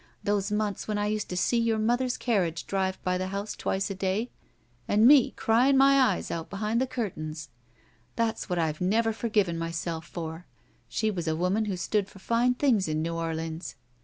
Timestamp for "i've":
8.57-8.81